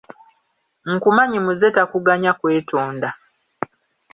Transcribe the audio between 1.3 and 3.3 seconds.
muze takuganya kwetonda.